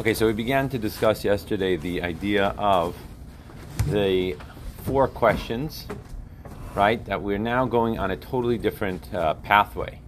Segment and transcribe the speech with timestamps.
[0.00, 2.96] Okay, so we began to discuss yesterday the idea of
[3.88, 4.34] the
[4.84, 5.86] four questions,
[6.74, 7.04] right?
[7.04, 10.00] That we're now going on a totally different uh, pathway,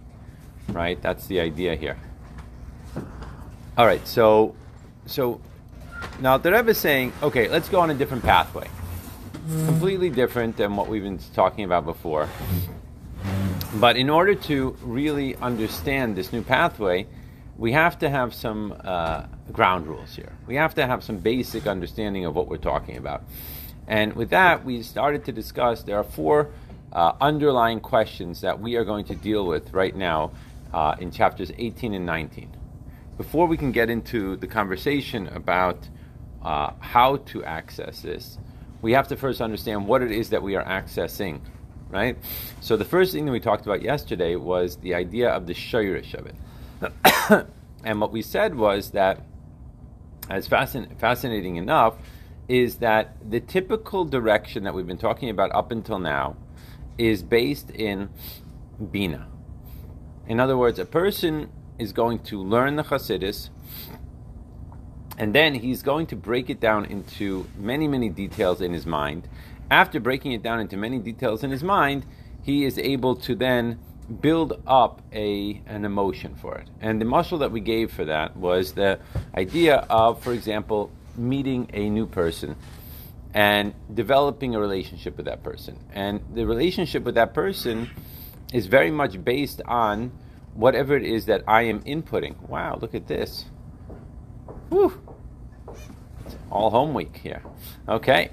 [0.69, 0.99] right?
[0.99, 1.99] That's the idea here.
[3.77, 4.55] All right, so
[5.05, 5.39] so
[6.19, 8.67] now the Rebbe is saying, okay, let's go on a different pathway,
[9.67, 12.27] completely different than what we've been talking about before.
[13.75, 17.05] But in order to really understand this new pathway,
[17.59, 20.33] we have to have some uh, ground rules here.
[20.47, 23.23] We have to have some basic understanding of what we're talking about.
[23.87, 26.49] And with that, we started to discuss there are four
[26.91, 30.31] uh, underlying questions that we are going to deal with right now
[30.73, 32.49] uh, in chapters 18 and 19.
[33.17, 35.87] Before we can get into the conversation about
[36.41, 38.37] uh, how to access this,
[38.81, 41.39] we have to first understand what it is that we are accessing,
[41.89, 42.17] right?
[42.59, 46.13] So the first thing that we talked about yesterday was the idea of the shayrish
[46.15, 47.45] of it.
[47.83, 49.21] and what we said was that,
[50.29, 51.95] as fascin- fascinating enough,
[52.47, 56.35] is that the typical direction that we've been talking about up until now
[56.97, 58.09] is based in
[58.91, 59.27] Bina.
[60.27, 61.49] In other words, a person
[61.79, 63.49] is going to learn the Chassidus,
[65.17, 69.27] and then he's going to break it down into many, many details in his mind.
[69.69, 72.05] After breaking it down into many details in his mind,
[72.41, 73.79] he is able to then
[74.21, 76.67] build up a an emotion for it.
[76.81, 78.99] And the muscle that we gave for that was the
[79.35, 82.55] idea of, for example, meeting a new person
[83.33, 85.79] and developing a relationship with that person.
[85.93, 87.89] And the relationship with that person
[88.53, 90.11] is very much based on
[90.53, 92.39] whatever it is that I am inputting.
[92.47, 93.45] Wow, look at this.
[94.69, 95.01] Whew.
[96.51, 97.41] All home week here.
[97.89, 98.29] Okay.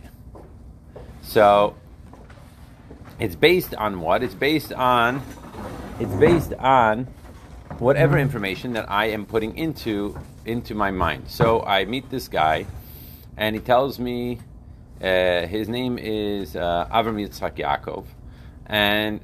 [1.23, 1.77] So
[3.19, 4.23] it's based on what?
[4.23, 5.23] It's based on
[6.01, 7.07] it's based on
[7.79, 11.29] whatever information that I am putting into into my mind.
[11.29, 12.65] So I meet this guy,
[13.37, 14.41] and he tells me
[15.03, 18.07] uh, his name is uh, Avram Yitzhak Yaakov,
[18.65, 19.21] and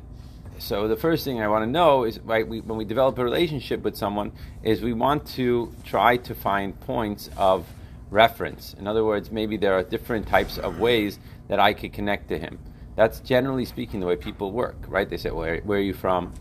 [0.59, 3.25] so the first thing I want to know is right we, when we develop a
[3.25, 4.33] relationship with someone
[4.63, 7.67] is we want to try to find points of
[8.11, 8.75] reference.
[8.75, 12.39] In other words, maybe there are different types of ways that I could connect to
[12.39, 12.59] him.
[12.97, 15.09] That's generally speaking the way people work, right?
[15.09, 16.35] They say, "Where, where are you from?"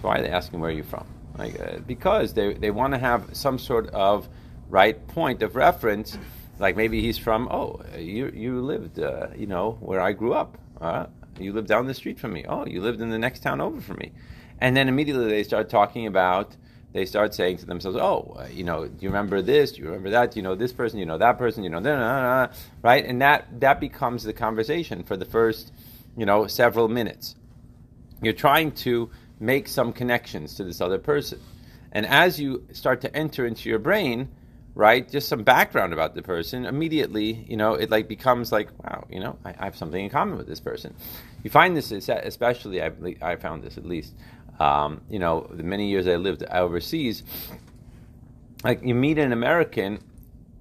[0.00, 1.06] So why are they asking where are you from?
[1.36, 4.28] Like, uh, because they, they want to have some sort of
[4.68, 6.16] right point of reference.
[6.58, 10.58] Like maybe he's from, oh, you, you lived, uh, you know, where I grew up.
[10.80, 11.06] Uh,
[11.38, 12.44] you lived down the street from me.
[12.48, 14.12] Oh, you lived in the next town over from me.
[14.60, 16.56] And then immediately they start talking about,
[16.92, 19.72] they start saying to themselves, oh, uh, you know, do you remember this?
[19.72, 20.32] Do you remember that?
[20.32, 20.96] Do you know this person?
[20.96, 21.62] Do you know that person?
[21.62, 22.52] You know, nah, nah, nah,
[22.82, 23.04] right?
[23.04, 25.72] And that, that becomes the conversation for the first,
[26.16, 27.36] you know, several minutes.
[28.22, 29.10] You're trying to
[29.40, 31.40] make some connections to this other person.
[31.92, 34.28] And as you start to enter into your brain,
[34.74, 39.06] right, just some background about the person, immediately, you know, it like becomes like, wow,
[39.10, 40.94] you know, I, I have something in common with this person.
[41.42, 42.92] You find this, especially, I,
[43.22, 44.14] I found this at least,
[44.60, 47.24] um, you know, the many years I lived overseas,
[48.62, 50.04] like you meet an American,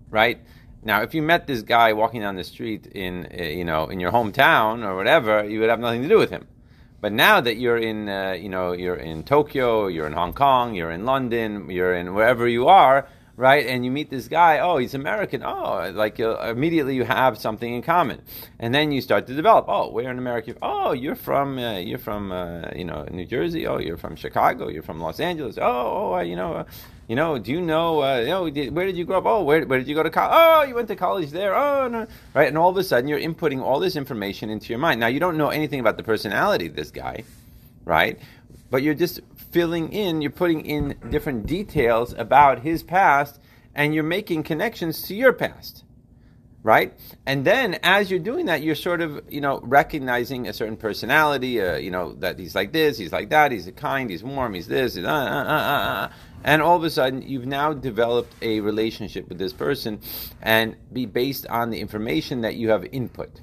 [0.09, 0.39] right?
[0.81, 3.99] Now, if you met this guy walking down the street in, uh, you know, in
[3.99, 6.47] your hometown or whatever, you would have nothing to do with him.
[7.01, 10.75] But now that you're in, uh, you know, you're in Tokyo, you're in Hong Kong,
[10.75, 13.07] you're in London, you're in wherever you are,
[13.39, 13.65] right?
[13.67, 15.43] And you meet this guy, oh, he's American.
[15.43, 18.21] Oh, like uh, immediately you have something in common,
[18.59, 19.65] and then you start to develop.
[19.69, 20.55] Oh, where in America?
[20.61, 23.65] Oh, you're from, uh, you're from, uh, you know, New Jersey.
[23.65, 24.67] Oh, you're from Chicago.
[24.67, 25.57] You're from Los Angeles.
[25.57, 26.53] Oh, oh, uh, you know.
[26.53, 26.63] Uh,
[27.07, 29.25] you know, do you know, uh, you know, did, where did you grow up?
[29.25, 30.31] Oh, where, where did you go to college?
[30.31, 31.55] Oh, you went to college there.
[31.55, 32.05] Oh, no.
[32.35, 32.47] Right?
[32.47, 34.99] And all of a sudden, you're inputting all this information into your mind.
[34.99, 37.23] Now, you don't know anything about the personality of this guy,
[37.83, 38.19] right?
[38.69, 43.39] But you're just filling in, you're putting in different details about his past,
[43.75, 45.83] and you're making connections to your past
[46.63, 46.93] right?
[47.25, 51.61] And then as you're doing that, you're sort of, you know, recognizing a certain personality,
[51.61, 54.67] uh, you know, that he's like this, he's like that, he's kind, he's warm, he's
[54.67, 56.09] this, uh, uh, uh, uh, uh.
[56.43, 60.01] and all of a sudden you've now developed a relationship with this person
[60.41, 63.41] and be based on the information that you have input.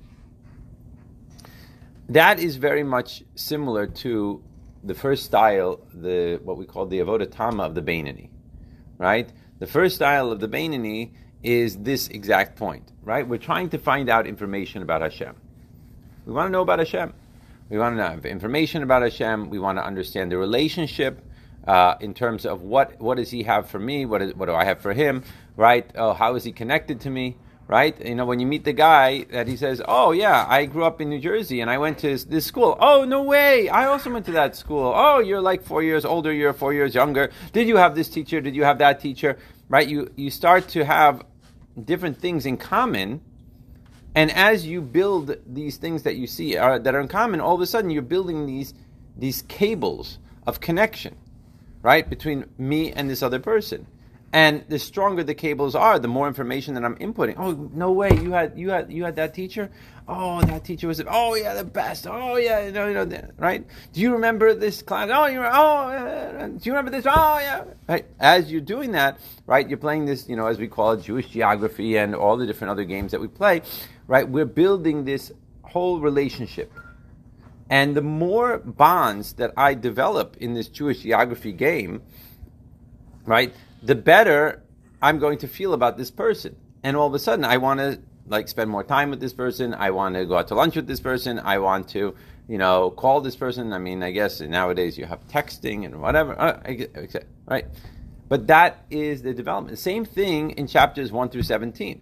[2.08, 4.42] That is very much similar to
[4.84, 8.28] the first style, the what we call the avodah tama of the Beinoni,
[8.98, 9.28] right?
[9.58, 11.12] The first style of the Beinoni
[11.42, 13.26] is this exact point, right?
[13.26, 15.34] We're trying to find out information about Hashem.
[16.24, 17.12] We want to know about Hashem.
[17.68, 19.50] We want to have information about Hashem.
[19.50, 21.20] We want to understand the relationship
[21.66, 24.06] uh, in terms of what what does He have for me?
[24.06, 25.24] What is what do I have for Him?
[25.56, 25.88] Right?
[25.94, 27.36] Oh, how is He connected to me?
[27.68, 28.00] Right?
[28.06, 31.00] You know, when you meet the guy that he says, "Oh yeah, I grew up
[31.00, 33.68] in New Jersey and I went to this school." Oh no way!
[33.68, 34.92] I also went to that school.
[34.94, 36.32] Oh, you're like four years older.
[36.32, 37.30] You're four years younger.
[37.52, 38.40] Did you have this teacher?
[38.40, 39.36] Did you have that teacher?
[39.68, 39.86] right?
[39.86, 41.24] You you start to have
[41.82, 43.20] different things in common,
[44.14, 47.54] and as you build these things that you see are, that are in common, all
[47.54, 48.74] of a sudden you're building these
[49.16, 51.16] these cables of connection,
[51.82, 53.86] right, between me and this other person.
[54.36, 57.36] And the stronger the cables are, the more information that I'm inputting.
[57.38, 58.10] Oh, no way!
[58.10, 59.70] You had you had you had that teacher.
[60.06, 61.02] Oh, that teacher was.
[61.08, 62.06] Oh yeah, the best.
[62.06, 63.66] Oh yeah, you know, you know, right?
[63.94, 65.08] Do you remember this class?
[65.10, 65.40] Oh, you.
[65.42, 67.06] Oh, do you remember this?
[67.08, 67.64] Oh yeah.
[67.88, 68.04] Right.
[68.20, 69.66] As you're doing that, right?
[69.66, 72.72] You're playing this, you know, as we call it, Jewish geography and all the different
[72.72, 73.62] other games that we play.
[74.06, 74.28] Right.
[74.28, 76.70] We're building this whole relationship.
[77.70, 82.02] And the more bonds that I develop in this Jewish geography game,
[83.24, 83.54] right,
[83.86, 84.62] the better
[85.00, 86.56] I'm going to feel about this person.
[86.82, 89.74] And all of a sudden, I want to like spend more time with this person.
[89.74, 91.38] I want to go out to lunch with this person.
[91.38, 92.14] I want to,
[92.48, 93.72] you know, call this person.
[93.72, 96.60] I mean, I guess nowadays you have texting and whatever, uh,
[97.46, 97.66] right?
[98.28, 99.78] But that is the development.
[99.78, 102.00] Same thing in chapters one through seventeen.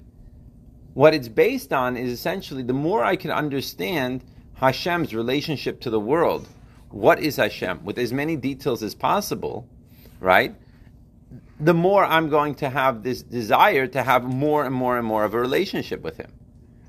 [0.95, 6.01] What it's based on is essentially the more I can understand Hashem's relationship to the
[6.01, 6.49] world.
[6.89, 7.85] What is Hashem?
[7.85, 9.69] With as many details as possible,
[10.21, 10.55] right?
[11.61, 15.25] The more I'm going to have this desire to have more and more and more
[15.25, 16.33] of a relationship with him,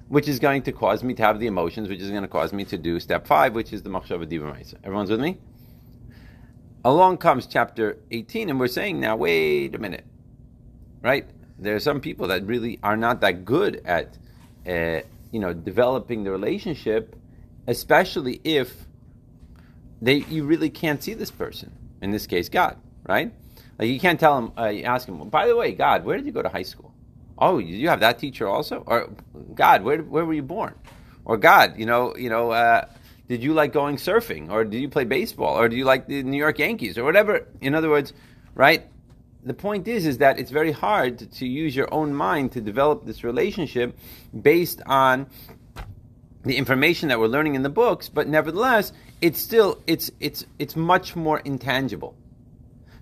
[0.08, 2.52] which is going to cause me to have the emotions, which is going to cause
[2.52, 5.38] me to do step five, which is the machshava diva Everyone's with me?
[6.84, 10.06] Along comes chapter 18, and we're saying now, wait a minute,
[11.02, 11.28] right?
[11.58, 14.18] There are some people that really are not that good at,
[14.68, 15.02] uh,
[15.32, 17.16] you know, developing the relationship,
[17.68, 18.86] especially if
[20.02, 21.72] they you really can't see this person.
[22.02, 22.78] In this case, God,
[23.08, 23.34] right?
[23.78, 24.52] Like you can't tell him.
[24.58, 25.30] Uh, you ask him.
[25.30, 26.94] By the way, God, where did you go to high school?
[27.38, 28.84] Oh, you have that teacher also?
[28.88, 29.10] Or
[29.54, 30.76] God, where where were you born?
[31.26, 32.86] Or God, you know, you know, uh,
[33.28, 34.52] did you like going surfing?
[34.52, 35.58] Or did you play baseball?
[35.58, 36.98] Or do you like the New York Yankees?
[36.98, 37.48] Or whatever.
[37.62, 38.14] In other words,
[38.54, 38.86] right?
[39.44, 42.62] The point is, is that it's very hard to, to use your own mind to
[42.62, 43.98] develop this relationship
[44.40, 45.28] based on
[46.44, 48.08] the information that we're learning in the books.
[48.08, 52.16] But nevertheless, it's still it's it's it's much more intangible.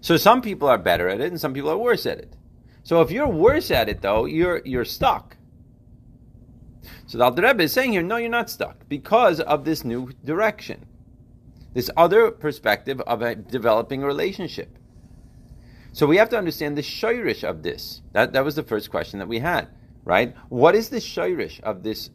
[0.03, 2.33] So some people are better at it and some people are worse at it.
[2.83, 5.37] So if you're worse at it though, you're you're stuck.
[7.07, 10.85] So the Rebbe is saying here, no, you're not stuck because of this new direction,
[11.73, 14.77] this other perspective of a developing a relationship.
[15.93, 18.01] So we have to understand the shayrish of this.
[18.11, 19.69] That that was the first question that we had,
[20.03, 20.35] right?
[20.49, 22.09] What is the shayrish of this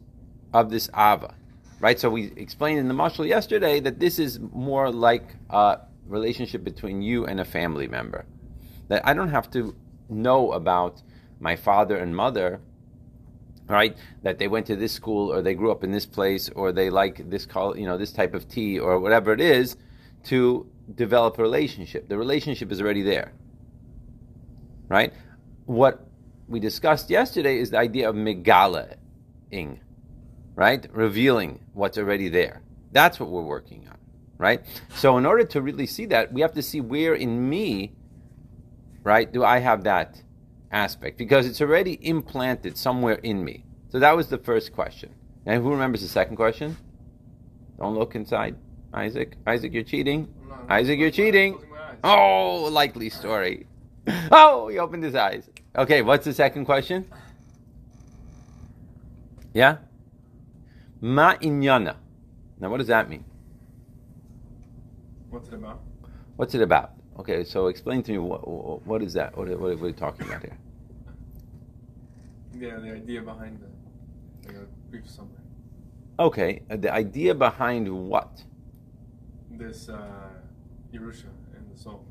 [0.53, 1.33] of this ava,
[1.79, 1.99] right?
[1.99, 5.77] So we explained in the mashal yesterday that this is more like uh,
[6.09, 8.25] relationship between you and a family member.
[8.87, 9.75] That I don't have to
[10.09, 11.01] know about
[11.39, 12.59] my father and mother,
[13.67, 13.95] right?
[14.23, 16.89] That they went to this school or they grew up in this place or they
[16.89, 19.77] like this call, you know, this type of tea or whatever it is
[20.25, 22.09] to develop a relationship.
[22.09, 23.31] The relationship is already there.
[24.87, 25.13] Right?
[25.65, 26.07] What
[26.47, 29.77] we discussed yesterday is the idea of megalaing,
[30.55, 30.87] right?
[30.91, 32.63] Revealing what's already there.
[32.91, 33.99] That's what we're working on
[34.39, 34.61] right?
[34.95, 37.93] So in order to really see that, we have to see where in me,
[39.03, 40.23] right, do I have that
[40.71, 41.19] aspect?
[41.19, 43.65] Because it's already implanted somewhere in me.
[43.89, 45.13] So that was the first question.
[45.45, 46.77] And who remembers the second question?
[47.77, 48.55] Don't look inside.
[48.93, 50.33] Isaac, Isaac, you're cheating.
[50.67, 51.61] Isaac, you're cheating.
[52.03, 53.67] Oh, likely story.
[54.31, 55.47] Oh, he opened his eyes.
[55.77, 57.05] Okay, what's the second question?
[59.53, 59.77] Yeah?
[61.01, 61.95] Ma inyana.
[62.59, 63.23] Now, what does that mean?
[65.29, 65.81] What's it about?
[66.35, 66.93] What's it about?
[67.19, 69.37] Okay, so explain to me what what is that?
[69.37, 70.57] What, what, what are we talking about here?
[72.53, 75.35] Yeah, the idea behind the like a brief summary.
[76.19, 78.43] Okay, uh, the idea behind what?
[79.51, 79.99] This uh,
[80.93, 82.05] Yerusha in the soul.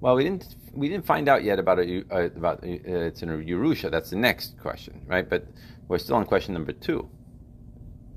[0.00, 3.30] Well, we didn't we didn't find out yet about a, uh, about uh, it's in
[3.30, 3.90] a Yerusha.
[3.90, 5.28] That's the next question, right?
[5.28, 5.46] But
[5.88, 7.08] we're still on question number two.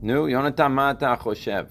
[0.02, 1.68] Nu Yonatan Mata Choshev.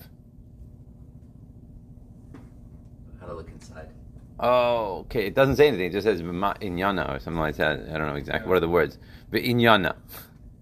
[4.42, 5.26] Oh, okay.
[5.26, 5.86] It doesn't say anything.
[5.86, 7.80] It just says inyana or something like that.
[7.92, 8.98] I don't know exactly what are the words.
[9.30, 9.96] But inyana,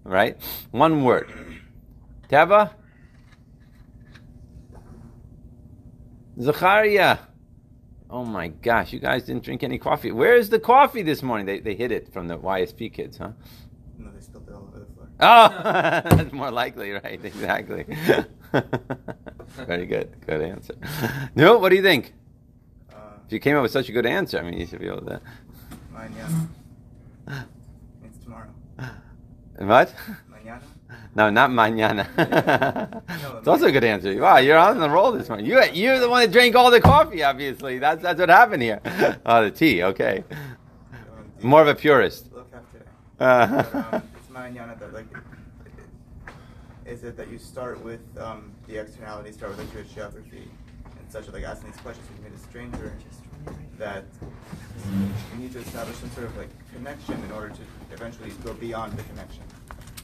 [0.03, 0.37] right?
[0.71, 1.31] One word.
[2.29, 2.71] Teva.
[6.41, 7.19] Zachariah.
[8.09, 10.11] Oh my gosh, you guys didn't drink any coffee.
[10.11, 11.45] Where is the coffee this morning?
[11.45, 13.31] They, they hid it from the YSP kids, huh?
[13.97, 15.07] No, they spilled it all over the floor.
[15.19, 15.49] Oh,
[16.15, 17.23] that's more likely, right?
[17.23, 17.85] Exactly.
[19.65, 20.15] Very good.
[20.25, 20.75] Good answer.
[21.35, 22.13] No, what do you think?
[23.29, 25.01] If you came up with such a good answer, I mean, you should be able
[25.01, 25.21] to.
[25.93, 26.47] Mañana.
[28.03, 28.47] it's tomorrow.
[29.59, 29.93] What?
[30.31, 30.61] Mañana.
[31.13, 32.07] No, not mañana.
[33.37, 34.19] it's also a good answer.
[34.19, 35.45] Wow, you're on the roll this morning.
[35.45, 37.77] You, you're the one that drank all the coffee, obviously.
[37.77, 38.81] That's, that's what happened here.
[39.27, 40.23] Oh, the tea, okay.
[41.43, 42.33] More of a purist.
[42.33, 42.51] Look
[43.19, 45.05] Uh, But, um, it's manana that like,
[46.87, 50.49] is it that you start with um, the externality, start with like Jewish geography
[50.97, 52.95] and such, like asking these questions when you meet a stranger,
[53.77, 54.03] that
[55.33, 58.97] we need to establish some sort of like connection in order to eventually go beyond
[58.97, 59.43] the connection.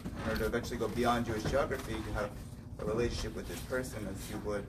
[0.06, 2.30] In order to eventually go beyond Jewish geography, you have
[2.80, 4.66] a relationship with this person as you would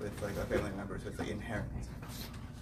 [0.00, 1.70] with like a family member, so it's like inherent.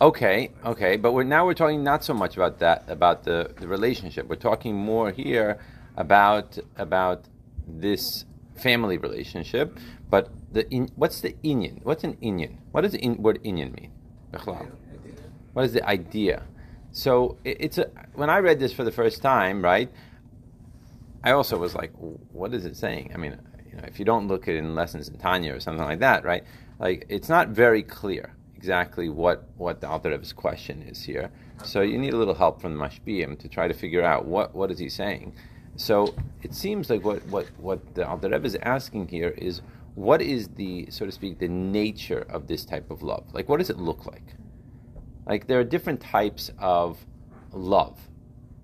[0.01, 3.69] Okay, okay, but we're now we're talking not so much about that about the, the
[3.69, 4.29] relationship.
[4.29, 5.59] We're talking more here
[5.97, 7.25] about about
[7.67, 8.25] this
[8.57, 9.79] family relationship.
[10.11, 11.83] But the in, what's the inyan?
[11.85, 12.59] What's an inyan?
[12.73, 13.91] What does the in, word inyan mean?
[15.55, 16.43] What is the idea?
[16.93, 19.91] So it, it's a when I read this for the first time, right?
[21.25, 23.13] I also was like, what is it saying?
[23.15, 23.39] I mean,
[23.71, 26.01] you know, if you don't look at it in lessons in Tanya or something like
[26.01, 26.45] that, right?
[26.79, 31.31] Like it's not very clear exactly what what the Alter Rebbe's question is here.
[31.65, 34.55] So you need a little help from the Mashpiim to try to figure out what
[34.55, 35.35] what is he saying.
[35.77, 39.63] So it seems like what what what the Alter Rebbe is asking here is
[39.95, 43.25] what is the so to speak the nature of this type of love?
[43.33, 44.35] Like what does it look like?
[45.27, 46.99] Like there are different types of
[47.53, 47.99] love,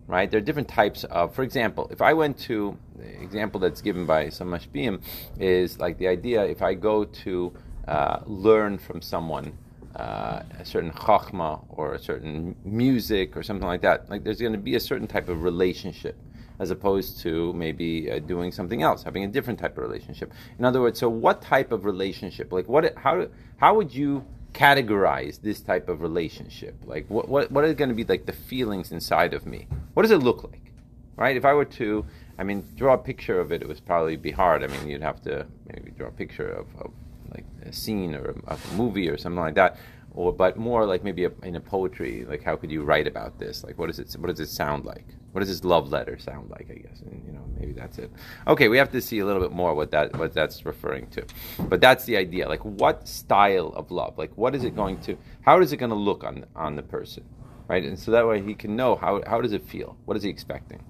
[0.06, 0.30] right?
[0.30, 4.06] There are different types of, for example, if I went to the example that's given
[4.06, 5.00] by some mashpiim
[5.38, 7.52] is like the idea if I go to
[7.88, 9.56] uh, learn from someone
[9.96, 14.52] uh, a certain chachma or a certain music or something like that, like there's going
[14.52, 16.16] to be a certain type of relationship
[16.60, 20.30] as opposed to maybe uh, doing something else, having a different type of relationship.
[20.58, 22.52] In other words, so what type of relationship?
[22.52, 22.94] Like what?
[22.96, 23.26] How?
[23.56, 26.76] How would you categorize this type of relationship?
[26.84, 27.28] Like what?
[27.28, 27.50] What?
[27.50, 29.66] What are going to be like the feelings inside of me?
[29.94, 30.72] What does it look like?
[31.16, 31.36] Right?
[31.36, 32.06] If I were to,
[32.38, 34.62] I mean, draw a picture of it, it would probably be hard.
[34.62, 36.90] I mean, you'd have to maybe draw a picture of, of
[37.30, 39.76] like a scene or a, a movie or something like that
[40.12, 43.38] or but more like maybe a, in a poetry like how could you write about
[43.38, 43.62] this?
[43.64, 45.06] Like what does it what does it sound like?
[45.32, 47.00] What does this love letter sound like i guess?
[47.00, 48.10] And you know maybe that's it.
[48.46, 51.24] Okay we have to see a little bit more what that what that's referring to.
[51.60, 52.48] But that's the idea.
[52.48, 54.18] Like what style of love?
[54.18, 56.82] Like what is it going to how is it going to look on on the
[56.82, 57.24] person?
[57.68, 57.84] Right?
[57.84, 59.96] And so that way he can know how how does it feel?
[60.04, 60.82] What is he expecting?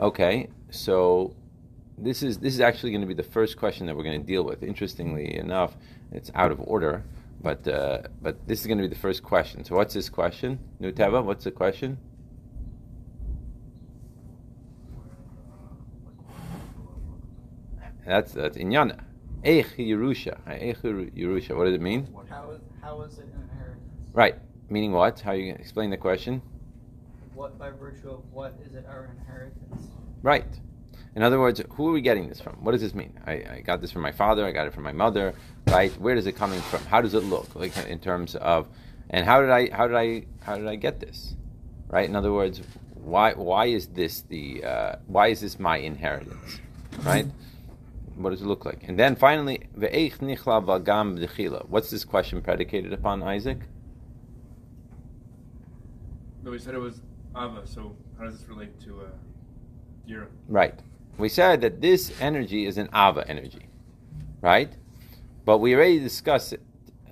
[0.00, 1.34] Okay so
[2.00, 4.26] this is this is actually going to be the first question that we're going to
[4.26, 4.62] deal with.
[4.62, 5.76] Interestingly enough,
[6.12, 7.04] it's out of order,
[7.42, 9.64] but uh, but this is going to be the first question.
[9.64, 11.24] So what's this question, Nuteva?
[11.24, 11.98] What's the question?
[18.06, 19.04] That's that's inyana.
[19.44, 20.40] Eich Yerusha.
[20.46, 20.82] Eich
[21.14, 21.56] Yerusha.
[21.56, 22.08] What does it mean?
[22.28, 23.82] How is, how is it inheritance?
[24.12, 24.36] Right.
[24.70, 25.20] Meaning what?
[25.20, 26.42] How you explain the question?
[27.34, 29.88] What by virtue of what is it our inheritance?
[30.22, 30.58] Right.
[31.14, 32.54] In other words, who are we getting this from?
[32.64, 33.18] What does this mean?
[33.26, 34.44] I, I, got this from my father.
[34.44, 35.34] I got it from my mother.
[35.66, 35.92] Right?
[36.00, 36.84] Where is it coming from?
[36.86, 37.54] How does it look?
[37.54, 38.68] Like in terms of,
[39.10, 41.34] and how did I how did I how did I get this?
[41.88, 42.08] Right?
[42.08, 42.60] In other words,
[42.94, 46.60] why why is this the uh, why is this my inheritance?
[47.02, 47.26] Right?
[48.16, 48.82] What does it look like?
[48.88, 49.68] And then finally,
[51.68, 53.58] what's this question predicated upon, Isaac?
[56.42, 57.00] No, we said it was
[57.36, 59.04] Ava, so how does this relate to uh,
[60.08, 60.26] Yira?
[60.48, 60.74] Right.
[61.18, 63.66] We said that this energy is an Ava energy,
[64.40, 64.72] right?
[65.44, 66.62] But we already discussed it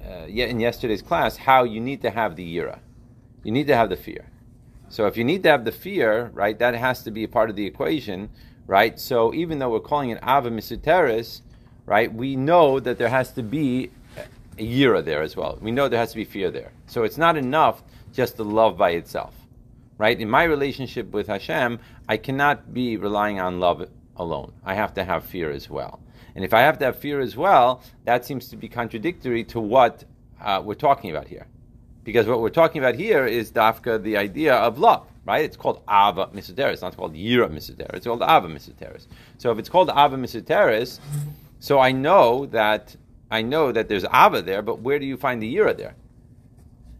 [0.05, 2.79] uh, in yesterday's class how you need to have the Yira.
[3.43, 4.31] You need to have the fear.
[4.89, 7.51] So if you need to have the fear, right, that has to be a part
[7.51, 8.31] of the equation,
[8.69, 8.99] right?
[9.01, 11.43] So even though we're calling it Ava Misuteris,
[11.85, 13.91] right, we know that there has to be
[14.57, 15.59] a Yira there as well.
[15.61, 16.71] We know there has to be fear there.
[16.87, 17.83] So it's not enough
[18.13, 19.35] just to love by itself
[19.99, 20.21] right?
[20.21, 24.53] In my relationship with Hashem, I cannot be relying on love alone.
[24.65, 26.01] I have to have fear as well.
[26.35, 29.61] And if I have to have fear as well, that seems to be contradictory to
[29.61, 30.05] what
[30.41, 31.47] uh, we're talking about here.
[32.05, 35.45] Because what we're talking about here is dafka, the idea of love, right?
[35.45, 36.75] It's called Ava Misuteris.
[36.75, 37.95] It's not called Yira Misuteris.
[37.95, 39.07] It's called Ava Misuteris.
[39.39, 41.01] So if it's called Ava Misuteris,
[41.59, 42.95] so I know that
[43.31, 45.97] I know that there's Ava there, but where do you find the Yira there?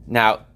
[0.07, 0.47] Now,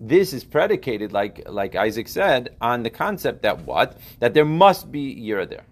[0.00, 4.90] this is predicated, like like Isaac said, on the concept that what that there must
[4.90, 5.64] be yira there.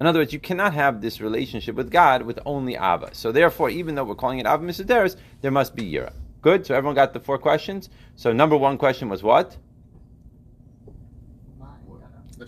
[0.00, 3.10] In other words, you cannot have this relationship with God with only Ava.
[3.12, 6.12] So therefore, even though we're calling it Ava Misuteris, there must be yira.
[6.42, 6.66] Good.
[6.66, 7.88] So everyone got the four questions.
[8.16, 9.56] So number one question was what?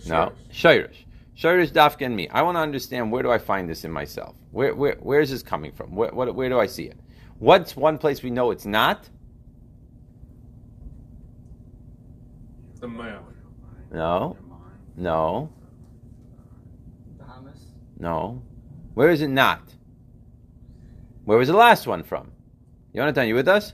[0.05, 1.05] No, Shirish.
[1.35, 2.27] Shirish, Dafka, and me.
[2.29, 4.35] I want to understand where do I find this in myself?
[4.51, 5.95] Where where where is this coming from?
[5.95, 6.99] Where what, where do I see it?
[7.39, 9.09] What's one place we know it's not?
[12.79, 13.19] The Maya.
[13.91, 14.37] No,
[14.95, 15.49] no,
[17.17, 17.59] Bahamas?
[17.97, 18.41] no.
[18.93, 19.61] Where is it not?
[21.25, 22.31] Where was the last one from?
[22.93, 23.73] Yonatan, you with us?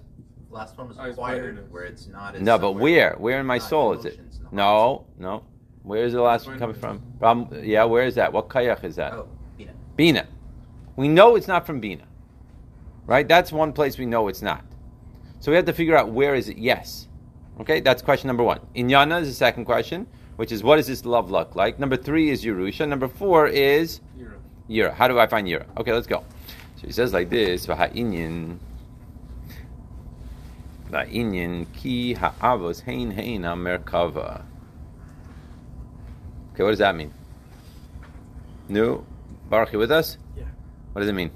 [0.50, 2.42] Last one was acquired, where it's not as.
[2.42, 3.16] No, but where?
[3.18, 4.14] Where in my soul is it?
[4.14, 5.44] emotions, in the No, no.
[5.82, 7.02] Where is the last one coming from?
[7.22, 8.32] Um, yeah, where is that?
[8.32, 9.14] What kayach is that?
[9.14, 9.74] Oh, Bina.
[9.98, 10.28] Bina.
[10.96, 12.06] We know it's not from Bina.
[13.06, 13.28] Right?
[13.28, 14.64] That's one place we know it's not.
[15.42, 17.10] So we have to figure out where is it yes.
[17.60, 18.60] Okay, that's question number one.
[18.76, 20.08] Inyana is the second question,
[20.38, 21.80] which is what does this love look like?
[21.80, 22.88] Number three is Yerusha.
[22.88, 24.02] Number four is.
[24.70, 24.94] Yira.
[24.94, 25.66] How do I find Yira?
[25.78, 26.24] Okay, let's go.
[26.78, 28.58] So he says like this, V'ha'inyin
[30.90, 34.44] V'ha'inyin ki ha'avos hein hein merkava.
[36.54, 37.14] Okay, what does that mean?
[38.70, 39.06] No?
[39.50, 40.18] Baruch, you with us?
[40.38, 40.44] Yeah.
[40.94, 41.32] What does it mean?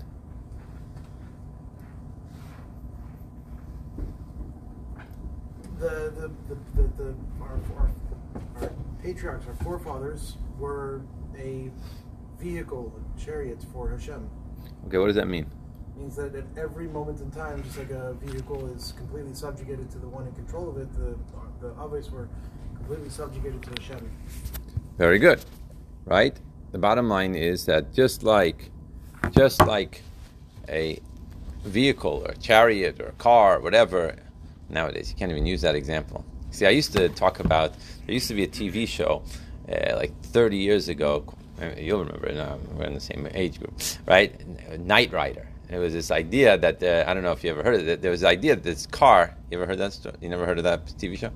[5.79, 7.89] The the the, the, the our, our,
[8.61, 8.69] our
[9.07, 11.01] patriarchs, our forefathers, were
[11.37, 11.71] a
[12.41, 14.29] vehicle, chariots for Hashem.
[14.87, 15.45] Okay, what does that mean?
[15.95, 19.89] It means that at every moment in time, just like a vehicle is completely subjugated
[19.91, 21.15] to the one in control of it, the
[21.61, 22.27] the Avos were
[22.75, 24.11] completely subjugated to Hashem.
[24.97, 25.39] Very good.
[26.05, 26.37] Right?
[26.73, 28.71] The bottom line is that just like
[29.31, 30.01] just like
[30.67, 30.99] a
[31.63, 34.15] vehicle or a chariot or a car or whatever
[34.69, 36.25] nowadays you can't even use that example.
[36.57, 37.73] See, I used to talk about
[38.07, 39.21] there used to be a TV show
[39.71, 41.23] uh, like 30 years ago.
[41.61, 42.33] uh, You'll remember.
[42.33, 44.33] No, we're in the same age group, right?
[44.79, 45.47] Knight Rider.
[45.69, 48.01] It was this idea that uh, I don't know if you ever heard of it.
[48.01, 49.35] There was the idea that this car.
[49.51, 49.93] You ever heard that?
[49.93, 50.15] Story?
[50.19, 51.29] You never heard of that TV show,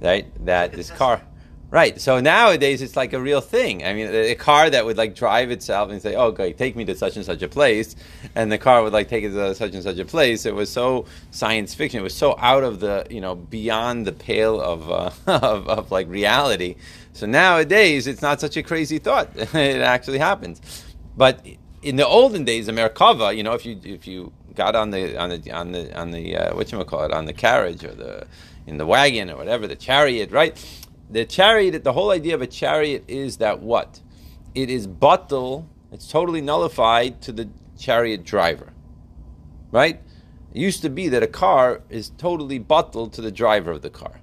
[0.00, 0.24] right?
[0.46, 1.20] That this car.
[1.72, 1.98] Right.
[1.98, 3.82] So nowadays it's like a real thing.
[3.82, 6.84] I mean, a, car that would like drive itself and say, "Oh, okay, take me
[6.84, 7.96] to such and such a place,"
[8.34, 10.44] and the car would like take it to such and such a place.
[10.44, 12.00] It was so science fiction.
[12.00, 15.90] It was so out of the you know beyond the pale of uh, of, of
[15.90, 16.76] like reality.
[17.14, 19.30] So nowadays it's not such a crazy thought.
[19.34, 20.60] it actually happens.
[21.16, 21.40] But
[21.80, 25.16] in the olden days, the Merkava, you know, if you if you got on the
[25.18, 27.94] on the on the on the uh, what you call it on the carriage or
[27.94, 28.26] the
[28.66, 30.54] in the wagon or whatever the chariot, right?
[31.12, 34.00] The chariot, the whole idea of a chariot is that what?
[34.54, 38.72] It is batel, it's totally nullified to the chariot driver.
[39.70, 40.00] Right?
[40.54, 43.90] It used to be that a car is totally bottled to the driver of the
[43.90, 44.21] car.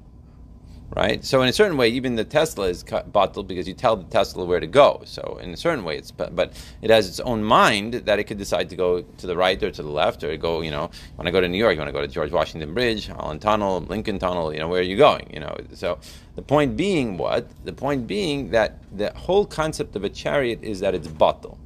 [0.95, 1.23] Right?
[1.23, 4.43] So in a certain way, even the Tesla is bottled because you tell the Tesla
[4.43, 5.01] where to go.
[5.05, 8.39] So in a certain way, it's but it has its own mind that it could
[8.39, 10.61] decide to go to the right or to the left or go.
[10.61, 12.73] You know, want to go to New York, you want to go to George Washington
[12.73, 14.51] Bridge, Holland Tunnel, Lincoln Tunnel.
[14.51, 15.29] You know, where are you going?
[15.31, 15.99] You know, so
[16.35, 17.47] the point being what?
[17.65, 21.57] The point being that the whole concept of a chariot is that it's batel.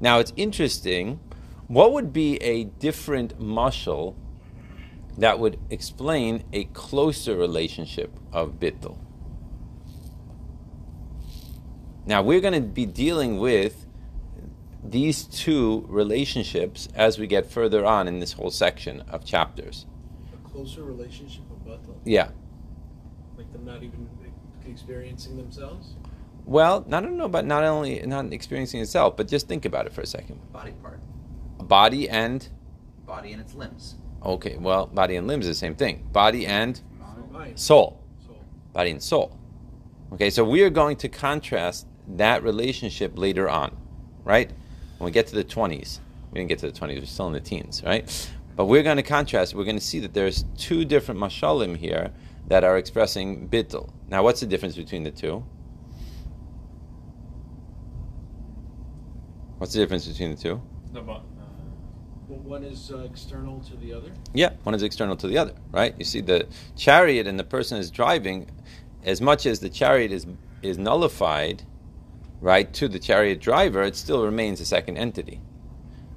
[0.00, 1.20] Now it's interesting.
[1.68, 4.16] What would be a different muscle
[5.18, 8.98] that would explain a closer relationship of bittul?
[12.06, 13.86] Now we're going to be dealing with
[14.84, 19.86] these two relationships as we get further on in this whole section of chapters.
[20.32, 22.28] A closer relationship with Batal, Yeah.
[23.36, 24.08] like them not even
[24.64, 25.94] experiencing themselves.
[26.44, 29.92] Well, I don't know about not only not experiencing itself, but just think about it
[29.92, 30.38] for a second.
[30.52, 31.00] Body part.
[31.58, 32.48] Body and
[33.04, 33.96] Body and its limbs.
[34.24, 36.08] Okay, well, body and limbs is the same thing.
[36.12, 36.80] Body and
[37.54, 38.02] soul.
[38.26, 38.44] soul.
[38.72, 39.38] body and soul.
[40.12, 43.76] Okay, so we are going to contrast that relationship later on,
[44.24, 44.50] right?
[44.98, 45.98] When we get to the 20s.
[46.30, 48.30] We didn't get to the 20s, we're still in the teens, right?
[48.56, 52.12] But we're going to contrast, we're going to see that there's two different mashalim here
[52.48, 53.90] that are expressing bittul.
[54.08, 55.44] Now, what's the difference between the two?
[59.58, 60.62] What's the difference between the two?
[60.92, 61.02] The
[62.28, 64.10] one is uh, external to the other.
[64.34, 65.94] Yeah, one is external to the other, right?
[65.98, 68.50] You see, the chariot and the person is driving,
[69.04, 70.26] as much as the chariot is
[70.62, 71.62] is nullified,
[72.40, 75.40] right, to the chariot driver, it still remains a second entity.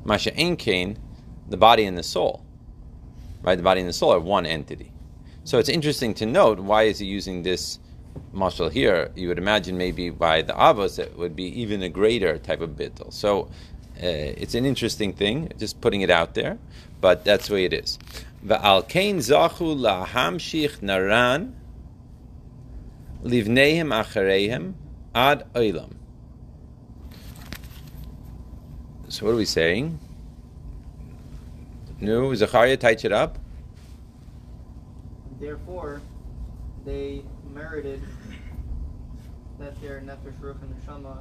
[0.03, 0.97] Masha Kain,
[1.47, 2.45] the body and the soul,
[3.41, 3.55] right?
[3.55, 4.91] The body and the soul are one entity.
[5.43, 7.79] So it's interesting to note why is he using this
[8.33, 9.11] mashal here?
[9.15, 12.71] You would imagine maybe by the avos it would be even a greater type of
[12.71, 13.13] bittul.
[13.13, 13.49] So
[14.01, 14.05] Uh,
[14.37, 16.57] it's an interesting thing, just putting it out there,
[17.01, 17.99] but that's the way it is.
[18.47, 21.53] Kain zachu lahamshich naran
[23.23, 24.73] livneim achareihem
[25.13, 25.93] ad oilam.
[29.09, 29.99] So what are we saying?
[31.99, 33.37] No, Zachariah tights it up.
[35.39, 36.01] Therefore,
[36.85, 38.01] they merited
[39.57, 41.17] that their nefesh, ruach, and neshama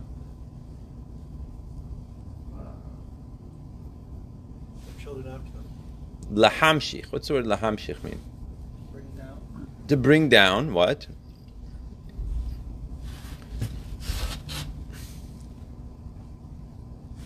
[2.57, 2.63] uh,
[4.87, 5.67] The children after them.
[6.35, 7.07] Lahamshich.
[7.11, 8.21] What's the word lahamshich mean?
[8.93, 9.69] bring down.
[9.89, 11.07] To bring down what?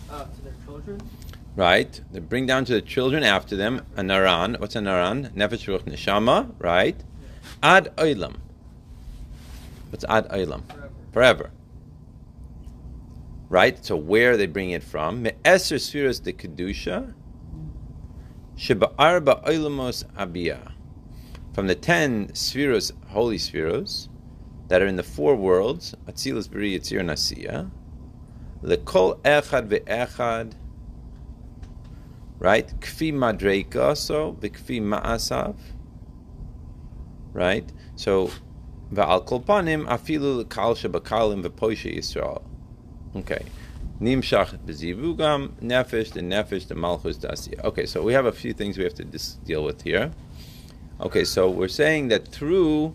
[0.09, 1.01] Uh, to their children.
[1.55, 2.01] right?
[2.11, 4.59] They bring down to the children after them a naran.
[4.59, 5.31] What's a naran?
[5.33, 7.03] Nefesh ruach neshama, right?
[7.61, 8.35] Ad oilam.
[9.89, 10.63] What's ad oilam?
[10.71, 10.91] Forever.
[11.11, 11.51] Forever.
[13.49, 13.85] Right.
[13.85, 15.21] So where are they bring it from?
[15.21, 17.13] Me'eser spheres de kedusha.
[18.55, 18.79] From
[21.67, 24.09] the ten sefiros, holy sefiros,
[24.67, 27.69] that are in the four worlds, Atzilus Bri Yitzir Nasiya,
[28.63, 30.53] Lekol Echad ve'echad,
[32.39, 32.67] right?
[32.79, 35.55] Kfi Madreika, so v'kfi Ma'asav,
[37.33, 37.71] right?
[37.95, 38.31] So,
[38.93, 42.43] Va'al Kolpanim, Afilu L'kal Shabakalim V'poishe Yisrael.
[43.15, 43.45] Okay.
[44.03, 47.63] Nimshach B'zivugam, Nefesh, the Nefesh, the Malchus Dasiya.
[47.63, 50.11] Okay, so we have a few things we have to dis- deal with here.
[50.99, 52.93] Okay, so we're saying that through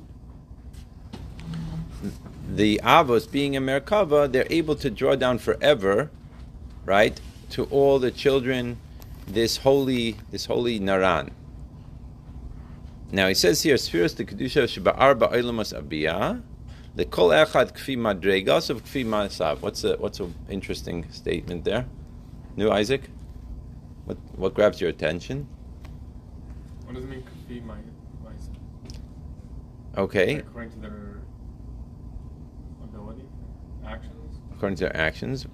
[2.46, 6.10] the Avos being a Merkava, they're able to draw down forever,
[6.84, 7.18] right,
[7.50, 8.78] to all the children
[9.26, 11.30] this holy this holy Naran.
[13.10, 16.42] Now he says here, Spheres the Kedusha Sheba'ar Ba'ilamos Abiyah,
[16.98, 19.60] the Kol Echad Kfi Madregas of Kfi Masav.
[19.60, 21.86] What's a what's an interesting statement there?
[22.56, 23.08] New Isaac?
[24.04, 25.46] What what grabs your attention?
[26.84, 27.22] What does it mean?
[27.22, 27.76] Kafi my
[28.24, 28.56] myself.
[29.96, 30.38] Okay.
[30.38, 31.20] According to their
[32.82, 33.22] ability,
[33.86, 34.40] actions.
[34.52, 35.46] according to their actions,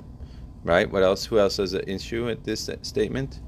[0.62, 0.90] right?
[0.90, 1.26] What else?
[1.26, 3.40] Who else has an issue with this statement?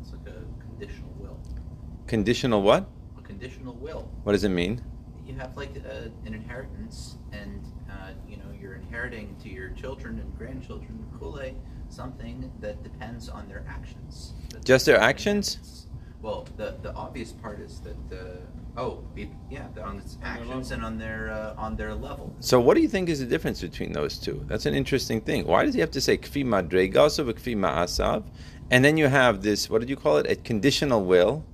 [0.00, 1.38] It's like a conditional will.
[2.06, 2.88] Conditional what?
[3.18, 4.10] A conditional will.
[4.22, 4.82] What does it mean?
[5.38, 10.18] You have like a, an inheritance, and uh, you know you're inheriting to your children
[10.18, 11.54] and grandchildren, kule,
[11.90, 14.34] something that depends on their actions.
[14.50, 15.86] That's Just their actions?
[16.22, 18.38] Well, the the obvious part is that the
[18.76, 19.04] oh
[19.48, 22.34] yeah on its actions and on their uh, on their level.
[22.40, 24.44] So, what do you think is the difference between those two?
[24.48, 25.46] That's an interesting thing.
[25.46, 28.24] Why does he have to say kfi madregasav kfi ma'asav,
[28.72, 29.70] and then you have this?
[29.70, 30.28] What did you call it?
[30.28, 31.44] A conditional will,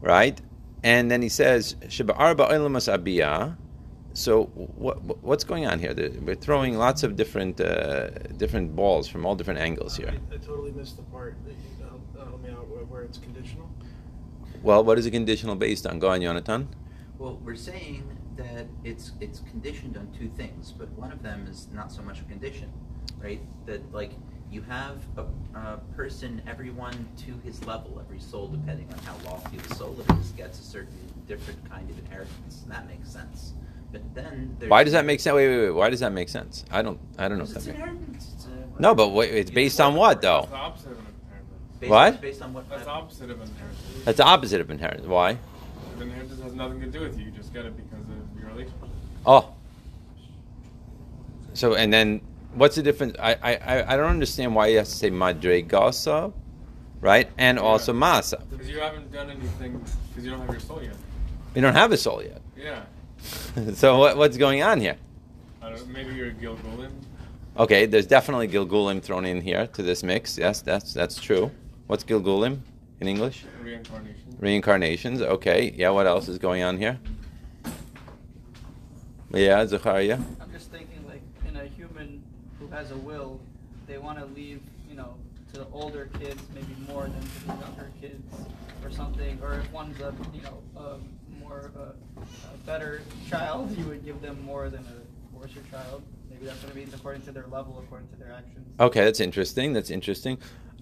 [0.00, 0.40] right?
[0.84, 2.88] And then he says sheba arba oilamas.
[4.14, 5.94] So, what, what- what's going on here?
[5.94, 10.08] The- We're throwing lots of different uh, different balls from all different angles here.
[10.12, 13.02] I, I totally missed the part that you help, uh, help me out where, where
[13.02, 13.68] it's conditional.
[14.62, 15.98] Well, what is a conditional based on?
[16.00, 16.68] Go on, Jonathan.
[17.18, 18.04] Well, we're saying
[18.36, 22.20] that it's it's conditioned on two things, but one of them is not so much
[22.20, 22.72] a condition,
[23.20, 23.40] right?
[23.66, 24.12] That like
[24.50, 25.24] you have a,
[25.58, 30.12] a person, everyone to his level, every soul, depending on how lofty the soul it
[30.18, 33.52] is, gets a certain different kind of inheritance, and that makes sense.
[33.92, 35.34] But then there's Why does that make sense?
[35.34, 35.70] Wait, wait, wait.
[35.70, 36.64] Why does that make sense?
[36.70, 36.98] I don't.
[37.18, 37.44] I don't know.
[37.44, 38.32] If that it's inheritance.
[38.34, 40.50] It's a, No, but wait, it's based on what That's though?
[40.50, 41.78] the opposite of inheritance.
[41.80, 42.20] based What?
[42.20, 42.68] Based on what?
[42.68, 44.04] That's the opposite of inheritance.
[44.04, 45.06] That's the opposite of inheritance.
[45.06, 45.38] Why?
[45.96, 47.26] The inheritance has nothing to do with you.
[47.26, 48.88] You just get it because of your relationship.
[49.24, 49.54] Oh.
[51.54, 52.20] So and then
[52.58, 53.16] what's the difference?
[53.18, 56.32] I I I- don't understand why you have to say madregasa,
[57.00, 57.28] right?
[57.38, 58.42] And also masa.
[58.50, 59.82] Because you haven't done anything.
[60.08, 60.96] Because you don't have your soul yet.
[61.54, 62.42] We don't have a soul yet.
[62.56, 62.82] Yeah.
[63.74, 64.96] so what, what's going on here?
[65.62, 66.92] I don't, maybe you're a Gilgulim.
[67.56, 70.38] Okay, there's definitely Gilgulim thrown in here to this mix.
[70.38, 71.50] Yes, that's that's true.
[71.88, 72.60] What's Gilgulim
[73.00, 73.44] in English?
[73.62, 74.36] Reincarnation.
[74.38, 75.20] Reincarnations.
[75.22, 75.72] Okay.
[75.76, 75.90] Yeah.
[75.90, 76.98] What else is going on here?
[79.30, 80.18] Yeah, Zachariah.
[80.40, 81.68] I'm just thinking like in a
[82.68, 83.40] human who has a will,
[83.86, 85.14] they want to leave, you know,
[85.52, 88.34] to the older kids maybe more than to the younger kids
[88.84, 89.38] or something.
[89.42, 90.98] Or if one's a, you know, a
[91.40, 96.02] more a, a better child, you would give them more than a worser child.
[96.30, 98.66] Maybe that's what it means according to their level, according to their actions.
[98.78, 99.72] Okay, that's interesting.
[99.72, 100.38] That's interesting.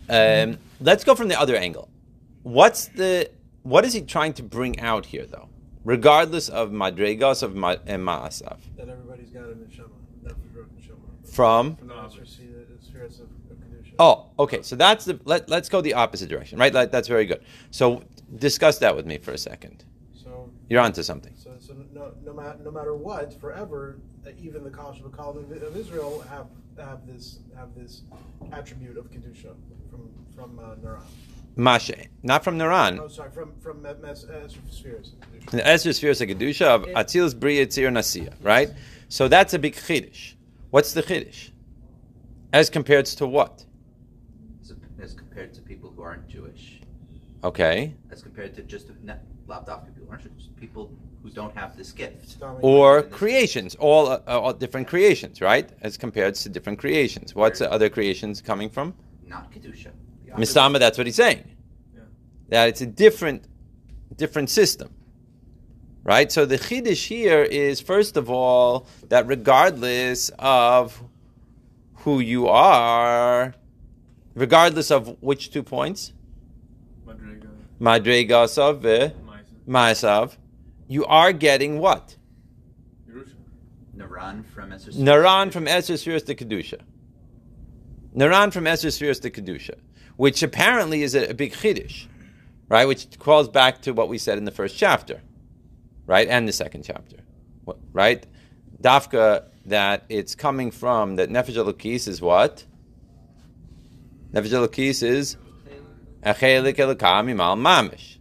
[0.08, 1.88] Um, let's go from the other angle.
[2.42, 3.30] What's the
[3.62, 5.48] what is he trying to bring out here, though?
[5.84, 9.90] Regardless of madregas of ma, and ma'asav, That everybody's got a neshama.
[11.36, 11.76] Nefesh ruach neshama.
[11.76, 12.28] from From the That's opposite.
[12.28, 13.58] see the spirits of, of
[13.98, 14.62] oh, okay.
[14.62, 16.74] So that's the let, let's go the opposite direction, right?
[16.74, 17.42] Like, that's very good.
[17.70, 18.04] So
[18.36, 19.84] discuss that with me for a second.
[20.14, 21.34] So You're onto something.
[21.36, 25.50] So, so no, no, matter, no matter what, forever, uh, even the College of of,
[25.62, 28.02] of Israel have have this have this
[28.52, 29.54] attribute of kedusha
[29.90, 31.02] from from uh, Naran.
[31.56, 32.98] Mashe, not from Naran.
[33.00, 35.14] Oh, sorry, from from mes, mes, uh, spheres.
[35.46, 35.50] of.
[35.52, 38.70] The Ezra spheres of kedusha of Atzilus Bri Yitzir Nasiya, right?
[39.08, 40.35] So that's a big chiddush.
[40.76, 41.52] What's the chiddush?
[42.52, 43.64] As compared to what?
[44.60, 46.82] as, as compared to people who aren't Jewish,
[47.42, 47.94] Okay.
[48.10, 51.92] as compared to just not lapdog people who aren't Jewish, people who don't have this
[51.92, 52.38] gift.
[52.38, 55.66] Tommy, or creations, all, uh, all different creations, right?
[55.80, 57.34] As compared to different creations.
[57.34, 58.92] What's the other creations coming from?
[59.26, 59.92] Not kedusha.
[60.26, 60.32] The.
[60.32, 61.42] Mistama, that's what he's saying.
[61.94, 62.00] Yeah.
[62.50, 63.46] That it's a different,
[64.14, 64.90] different system,
[66.06, 66.30] right?
[66.30, 71.02] So the chiddush here is first of all that regardless of
[71.96, 73.54] who you are,
[74.36, 76.12] regardless of which two points,
[77.04, 77.48] Madriga.
[77.80, 79.10] madregasav ve eh?
[79.26, 79.42] Maisa.
[79.68, 80.36] maasav,
[80.86, 82.16] you are getting what?
[83.10, 83.34] Yerusha.
[83.96, 84.92] Naran from Esther.
[84.92, 86.80] Naran from Esther Spheres to Kedusha.
[88.14, 89.74] Naran from Esther Spheres to Kedusha,
[90.14, 92.06] which apparently is a, a big chiddush,
[92.68, 92.86] right?
[92.86, 95.20] Which calls back to what we said in the first chapter,
[96.06, 96.28] right?
[96.28, 97.16] And the second chapter,
[97.92, 98.26] right?
[98.80, 102.64] Dafka, that it's coming from, that Nefesh Elokis is what?
[104.32, 105.36] Nefesh Elokis is
[106.22, 108.18] Achelik Elokam Imal Mamish.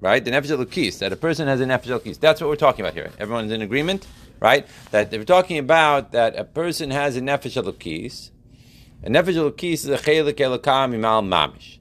[0.00, 0.24] Right?
[0.24, 2.18] The Nefesh Elokis, that a person has a Nefesh Elokis.
[2.18, 3.10] That's what we're talking about here.
[3.18, 4.06] Everyone's in agreement?
[4.40, 4.66] Right?
[4.90, 8.30] That we're talking about that a person has a Nefesh Elokis.
[9.02, 11.78] A Nefesh Elokis is a Chelik Elokam Imal Mamish.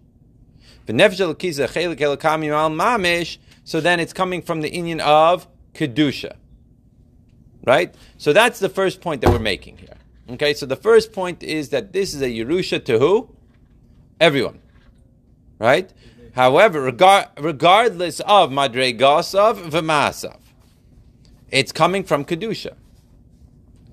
[0.88, 4.74] A Nefesh Elokis is a Chelik Elokam Imal Mamish, so then it's coming from the
[4.74, 6.36] union of Kedusha.
[7.66, 7.96] Right?
[8.18, 9.98] So that's the first point that we're making here.
[10.32, 13.30] Okay, so the first point is that this is a Yerusha to who?
[14.20, 14.60] Everyone.
[15.60, 15.94] Right?
[16.34, 20.40] However, regard, regardless of Madregasav V'Masav,
[21.52, 22.76] it's coming from Kedusha.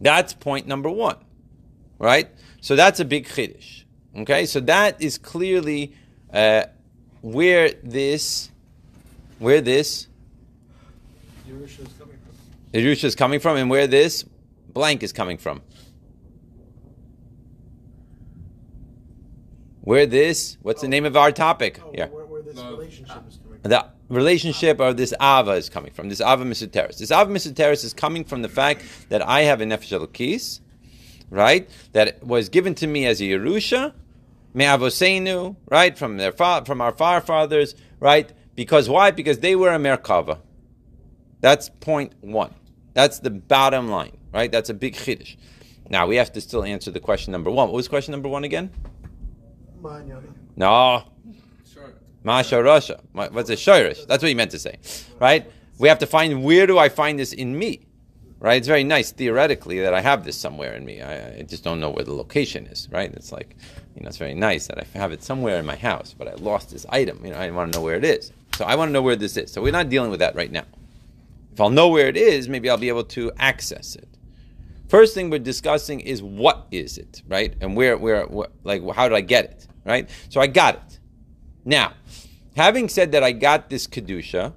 [0.00, 1.16] That's point number one.
[1.98, 2.30] Right?
[2.60, 3.84] So that's a big Chiddush.
[4.16, 5.94] Okay, so that is clearly
[6.32, 6.64] uh,
[7.22, 8.49] where this,
[9.40, 10.06] where this
[11.48, 12.80] Yerusha is coming from.
[12.80, 14.24] Yerusha is coming from and where this
[14.72, 15.62] blank is coming from.
[19.80, 20.90] Where this, what's the oh.
[20.90, 21.80] name of our topic?
[21.82, 22.06] Oh, Yeah.
[22.06, 22.78] where, where this Love.
[22.78, 23.70] relationship is coming from.
[23.70, 26.08] The relationship of this Ava is coming from.
[26.10, 26.98] This Ava Misuteris.
[26.98, 30.60] This Ava Misuteris is coming from the fact that I have a Nefesh Elokis,
[31.30, 31.68] right?
[31.92, 33.94] That was given to me as a Yerusha,
[34.52, 35.96] Me'avoseinu, right?
[35.96, 38.30] From their fa- from our forefathers, right?
[38.60, 39.10] Because why?
[39.10, 40.38] Because they were a Merkava.
[41.40, 42.52] That's point one.
[42.92, 44.52] That's the bottom line, right?
[44.52, 45.38] That's a big chiddush.
[45.88, 47.68] Now we have to still answer the question number one.
[47.68, 48.70] What was question number one again?
[50.56, 51.04] No,
[51.72, 51.94] Sure.
[52.22, 53.00] Masha Rasha.
[53.32, 54.06] What's a shirish?
[54.06, 54.76] That's what he meant to say,
[55.18, 55.50] right?
[55.78, 57.86] We have to find where do I find this in me,
[58.40, 58.58] right?
[58.58, 61.00] It's very nice theoretically that I have this somewhere in me.
[61.00, 63.10] I, I just don't know where the location is, right?
[63.14, 63.56] It's like,
[63.94, 66.34] you know, it's very nice that I have it somewhere in my house, but I
[66.34, 67.24] lost this item.
[67.24, 68.32] You know, I want to know where it is.
[68.56, 69.50] So I want to know where this is.
[69.50, 70.64] So we're not dealing with that right now.
[71.52, 74.08] If I'll know where it is, maybe I'll be able to access it.
[74.88, 77.54] First thing we're discussing is what is it, right?
[77.60, 78.26] And where, where,
[78.64, 80.08] like, how did I get it, right?
[80.28, 80.98] So I got it.
[81.64, 81.92] Now,
[82.56, 84.52] having said that, I got this kedusha,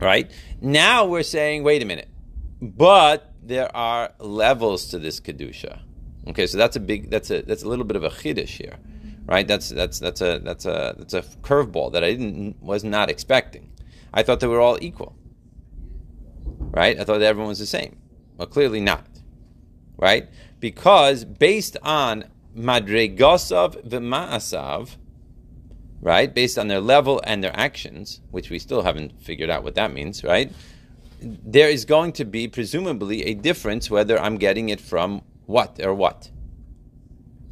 [0.00, 0.30] right?
[0.60, 2.08] Now we're saying, wait a minute,
[2.60, 5.80] but there are levels to this kedusha.
[6.30, 8.76] Okay, so that's a big, that's a that's a little bit of a chiddush here,
[9.26, 9.48] right?
[9.48, 13.72] That's that's that's a that's a that's a curveball that I didn't was not expecting.
[14.14, 15.16] I thought they were all equal,
[16.58, 16.98] right?
[17.00, 17.96] I thought everyone was the same.
[18.36, 19.06] Well, clearly not,
[19.96, 20.28] right?
[20.60, 24.96] Because based on madregasav v'maasav,
[26.00, 26.32] right?
[26.32, 29.92] Based on their level and their actions, which we still haven't figured out what that
[29.92, 30.52] means, right?
[31.20, 35.94] There is going to be presumably a difference whether I'm getting it from what or
[35.94, 36.30] what.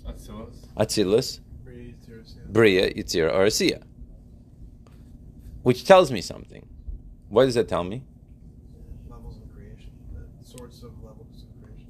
[0.07, 0.69] Atsilos.
[0.77, 2.37] Atzilus, Breathe, tears.
[2.49, 3.83] Bria, Yitzira, or Asiya.
[5.63, 6.67] Which tells me something.
[7.29, 8.05] What does that tell me?
[9.11, 9.91] Levels of creation.
[10.15, 11.89] The sorts of levels of creation.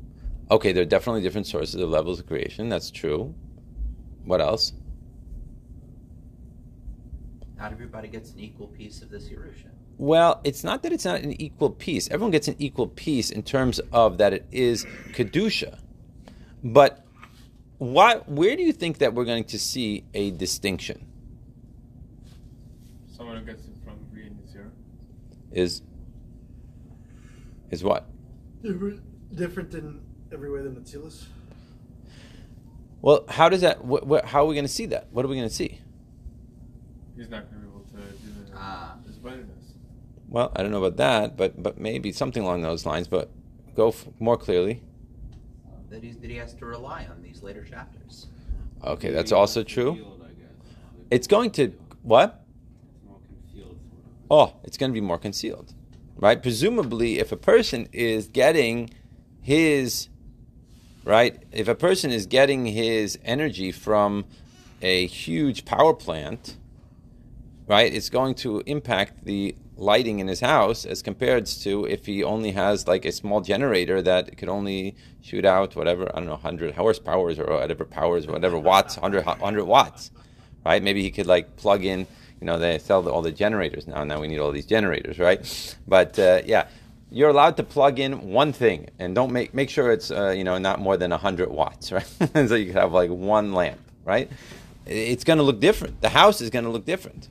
[0.51, 2.71] Okay, there are definitely different sources of levels of creation.
[2.71, 3.35] That's true.
[4.25, 4.73] What else?
[7.59, 9.71] Not everybody gets an equal piece of this Yerusha.
[9.99, 12.09] Well, it's not that it's not an equal piece.
[12.09, 15.79] Everyone gets an equal piece in terms of that it is kedusha.
[16.63, 17.05] But
[17.79, 18.17] why?
[18.27, 21.07] Where do you think that we're going to see a distinction?
[23.17, 24.71] Someone who gets it from Bria and Yitzira.
[25.53, 25.83] Is
[27.71, 28.07] is what?
[28.63, 29.01] Different,
[29.37, 30.01] different in
[30.33, 31.27] every way than Atzilus.
[33.01, 33.79] Well, how does that?
[33.79, 35.07] Wh- wh- how are we going to see that?
[35.13, 35.81] What are we going to see?
[37.17, 38.97] He's not going to be able to do the Ah.
[39.07, 39.75] his blindness.
[40.29, 43.07] Well, I don't know about that, but but maybe something along those lines.
[43.07, 43.31] But
[43.77, 44.83] go f- more clearly.
[45.91, 48.27] That, he's, that he has to rely on these later chapters.
[48.85, 50.07] Okay, that's also true.
[51.11, 51.73] It's going to
[52.03, 52.45] what?
[54.31, 55.73] Oh, it's going to be more concealed,
[56.17, 56.41] right?
[56.43, 58.91] Presumably, if a person is getting
[59.41, 60.09] his
[61.05, 64.27] right, if a person is getting his energy from
[64.83, 66.59] a huge power plant,
[67.67, 72.25] right, it's going to impact the lighting in his house as compared to if he
[72.25, 76.33] only has like a small generator that could only shoot out whatever, I don't know,
[76.33, 80.11] 100 horsepower or whatever powers, whatever watts, 100, 100 watts,
[80.67, 80.83] right?
[80.83, 82.01] Maybe he could like plug in,
[82.41, 84.03] you know, they sell all the generators now.
[84.05, 85.77] Now we need all these generators, right?
[85.87, 86.67] But uh, yeah,
[87.11, 90.45] you're allowed to plug in one thing and don't make make sure it's uh, you
[90.45, 92.07] know not more than 100 watts, right?
[92.35, 94.31] so you could have like one lamp, right?
[94.87, 96.01] It's going to look different.
[96.01, 97.29] The house is going to look different.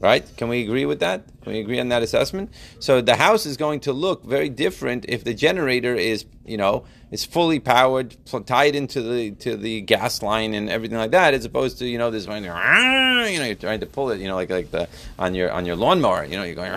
[0.00, 0.24] Right?
[0.36, 1.24] Can we agree with that?
[1.42, 2.52] Can we agree on that assessment?
[2.78, 6.84] So the house is going to look very different if the generator is, you know,
[7.10, 11.34] is fully powered, pl- tied into the to the gas line and everything like that,
[11.34, 14.28] as opposed to you know this one, you know, you're trying to pull it, you
[14.28, 16.70] know, like like the on your on your lawnmower, you know, you're going,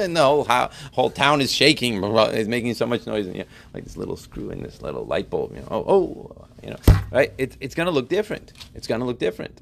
[0.00, 3.42] and the whole how, whole town is shaking, is making so much noise, and you
[3.42, 6.70] know, like this little screw in this little light bulb, you know, oh, oh you
[6.70, 6.78] know,
[7.10, 7.32] right?
[7.38, 8.52] It, it's going to look different.
[8.74, 9.60] It's going to look different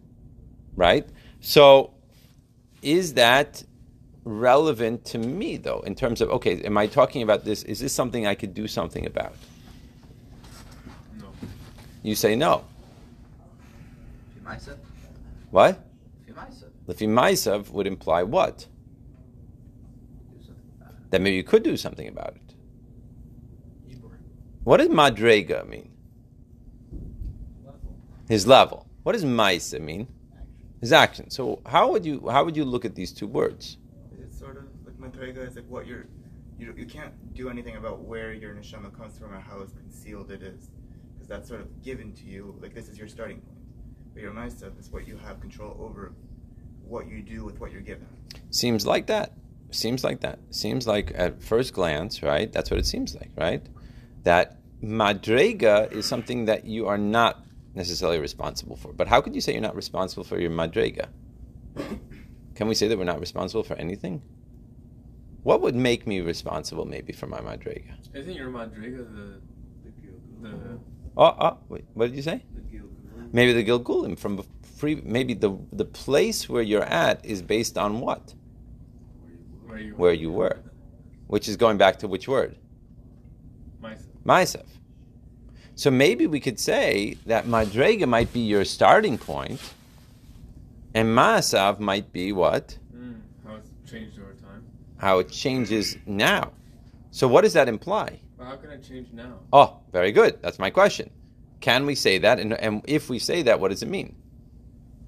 [0.78, 1.06] right?
[1.40, 1.92] So,
[2.80, 3.64] is that
[4.24, 7.64] relevant to me though, in terms of okay, am I talking about this?
[7.64, 9.34] Is this something I could do something about?
[11.18, 11.26] No.
[12.02, 12.64] You say no.
[15.50, 15.84] What?
[16.26, 16.64] Fimaisa.
[16.86, 18.66] Lefi would imply what?
[20.30, 21.10] Do something about it.
[21.10, 22.54] That maybe you could do something about it.
[24.62, 25.90] What does madrega mean?
[28.28, 28.86] His level.
[29.02, 30.06] What does Maisa mean?
[30.80, 31.30] His action.
[31.30, 33.78] So how would you how would you look at these two words?
[34.20, 36.06] It's sort of like Madrega is like what you're,
[36.58, 40.42] you, you can't do anything about where your neshama comes from or how concealed it
[40.42, 40.70] is.
[41.14, 43.58] Because that's sort of given to you, like this is your starting point.
[44.14, 46.12] But your Maisa is what you have control over
[46.84, 48.06] what you do with what you're given.
[48.50, 49.32] Seems like that.
[49.70, 50.38] Seems like that.
[50.50, 52.50] Seems like at first glance, right?
[52.52, 53.62] That's what it seems like, right?
[54.22, 57.44] That madrega is something that you are not
[57.78, 58.92] necessarily responsible for.
[58.92, 61.08] But how could you say you're not responsible for your madrega?
[62.54, 64.20] Can we say that we're not responsible for anything?
[65.44, 67.94] What would make me responsible, maybe, for my madrega?
[68.12, 69.40] Isn't your Madriga the
[70.42, 70.78] the
[71.16, 72.44] Oh, oh wait, what did you say?
[73.32, 74.42] Maybe the Gilgulim from
[74.76, 74.96] free.
[75.04, 78.34] Maybe the the place where you're at is based on what?
[79.66, 80.58] where you Where you were,
[81.26, 82.56] which is going back to which word?
[83.80, 84.06] Myself.
[84.24, 84.77] Myself.
[85.78, 89.60] So maybe we could say that Madrega might be your starting point,
[90.92, 92.76] and Ma'asav might be what?
[92.92, 94.66] Mm, how it's changed over time.
[94.96, 96.50] How it changes now.
[97.12, 98.18] So what does that imply?
[98.36, 99.38] Well, how can it change now?
[99.52, 100.42] Oh, very good.
[100.42, 101.10] That's my question.
[101.60, 102.40] Can we say that?
[102.40, 104.16] And, and if we say that, what does it mean?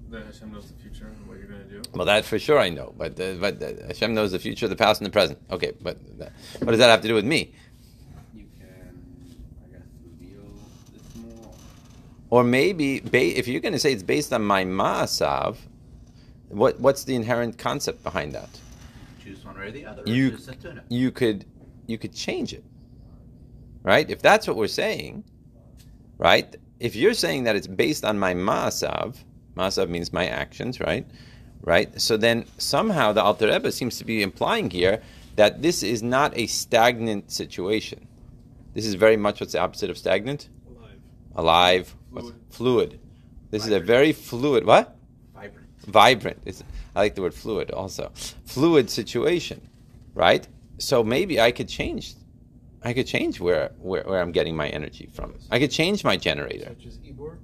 [0.09, 1.81] That Hashem knows the future and what you're going to do.
[1.93, 2.93] Well, that for sure I know.
[2.97, 5.37] But uh, but uh, Hashem knows the future, the past, and the present.
[5.51, 7.53] Okay, but that, what does that have to do with me?
[12.31, 15.57] Or maybe ba- if you're going to say it's based on my Ma'asav,
[16.49, 18.49] what what's the inherent concept behind that?
[19.23, 20.01] Choose one or the other.
[20.05, 20.49] You- choose
[20.89, 21.45] you could
[21.87, 22.63] you could change it
[23.83, 25.23] right if that's what we're saying
[26.19, 29.15] right if you're saying that it's based on my maasav
[29.57, 31.05] maasav means my actions right
[31.61, 35.01] right so then somehow the alter rebbe seems to be implying here
[35.35, 38.07] that this is not a stagnant situation
[38.75, 40.99] this is very much what's the opposite of stagnant Alive.
[41.35, 42.35] alive what's- Fluid.
[42.49, 42.99] fluid
[43.51, 44.95] this is a very fluid what
[45.33, 45.67] Vibrant.
[45.87, 46.41] vibrant.
[46.45, 46.63] It's,
[46.95, 48.11] I like the word fluid also.
[48.45, 49.61] Fluid situation,
[50.13, 50.47] right?
[50.77, 52.15] So maybe I could change.
[52.83, 55.35] I could change where, where, where I'm getting my energy from.
[55.51, 56.65] I could change my generator.
[56.69, 57.37] Such as Ibor.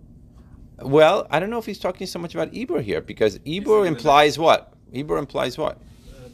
[0.79, 3.37] Well, I don't know if he's talking so much about Ibor here because
[3.83, 4.73] that- implies what?
[4.93, 5.77] Ibor implies what?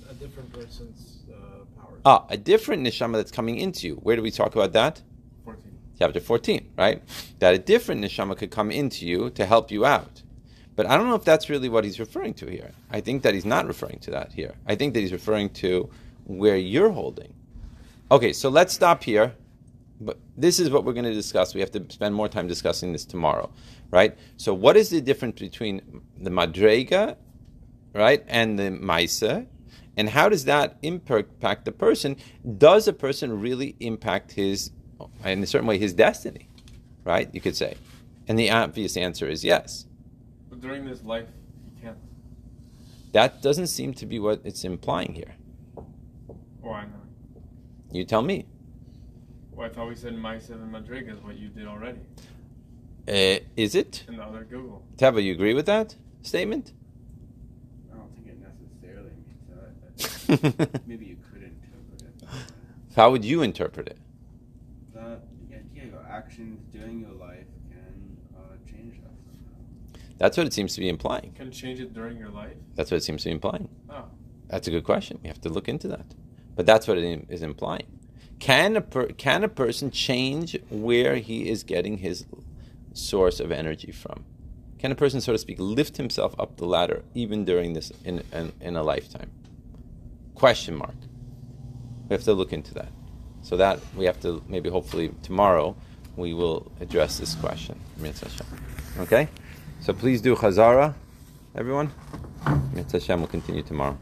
[0.08, 1.98] A, a different person's uh, power.
[2.06, 3.96] Ah, a different neshama that's coming into you.
[3.96, 5.02] Where do we talk about that?
[5.98, 6.08] 14.
[6.08, 7.04] chapter 14, right?
[7.40, 10.22] That a different neshama could come into you to help you out.
[10.76, 12.72] But I don't know if that's really what he's referring to here.
[12.90, 14.56] I think that he's not referring to that here.
[14.66, 15.90] I think that he's referring to
[16.26, 17.34] where you're holding.
[18.12, 19.36] Okay, so let's stop here.
[20.02, 21.54] But this is what we're going to discuss.
[21.54, 23.52] We have to spend more time discussing this tomorrow,
[23.92, 24.18] right?
[24.38, 27.16] So, what is the difference between the madrega,
[27.94, 29.48] right, and the maisa,
[29.96, 32.18] and how does that impact the person?
[32.58, 34.72] Does a person really impact his,
[35.26, 36.48] in a certain way, his destiny,
[37.04, 37.30] right?
[37.34, 37.76] You could say,
[38.28, 39.86] and the obvious answer is yes.
[40.50, 41.28] But during this life,
[41.66, 41.98] you can't.
[43.12, 45.36] That doesn't seem to be what it's implying here.
[46.62, 47.06] Why not?
[47.92, 48.46] You tell me.
[49.52, 52.00] Well, I thought we said my seven Madriga is what you did already
[53.08, 54.04] Uh, is it?
[54.08, 54.82] in the other gilgul.
[54.98, 56.74] Tava, you agree with that statement?
[57.92, 60.72] I don't think it necessarily means that.
[60.72, 62.96] but Maybe you could interpret it.
[62.96, 63.98] How would you interpret it?
[64.96, 70.08] That the idea your actions during your life can uh, change that somehow.
[70.18, 71.34] That's what it seems to be implying.
[71.34, 72.56] Can change it during your life.
[72.76, 73.70] That's what it seems to be implying.
[73.90, 74.06] Oh,
[74.48, 75.20] That's a good question.
[75.24, 76.06] We have to look into that.
[76.56, 77.88] But that's what it is implying.
[78.40, 82.26] Can a per, can a person change where he is getting his
[82.94, 84.26] source of energy from?
[84.78, 88.22] Can a person, so to speak, lift himself up the ladder even during this in
[88.32, 89.32] in, in a lifetime?
[90.36, 90.96] Question mark.
[92.08, 92.92] We have to look into that.
[93.42, 95.76] So that we have to maybe hopefully tomorrow
[96.16, 97.80] we will address this question.
[99.00, 99.28] Okay?
[99.82, 100.94] So please do Chazara,
[101.56, 101.92] everyone.
[102.74, 103.98] Mitzvah Hashem will continue tomorrow.